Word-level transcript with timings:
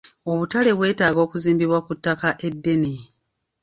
Obutale 0.31 0.71
bwetaaga 0.77 1.19
okuzimbibwa 1.25 1.79
ku 1.85 1.91
ttaka 1.97 2.29
eddene. 2.47 2.93